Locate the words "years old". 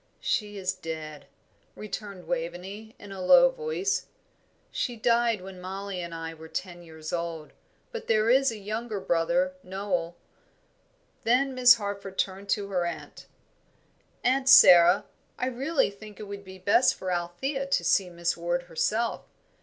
6.81-7.53